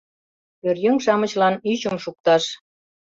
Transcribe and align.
Пӧръеҥ-шамычлан 0.61 1.55
ӱчым 1.71 1.95
шукташ. 2.03 2.43